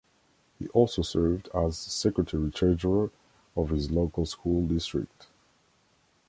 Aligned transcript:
He 0.57 0.67
also 0.69 1.03
served 1.03 1.47
as 1.53 1.77
Secretary-Treasurer 1.77 3.11
of 3.55 3.69
his 3.69 3.91
local 3.91 4.25
school 4.25 4.65
district. 4.65 5.27